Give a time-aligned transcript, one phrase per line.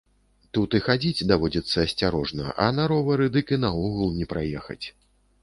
[0.57, 4.81] Тут і хадзіць даводзіцца асцярожна, а на ровары, дык і наогул не праехаць.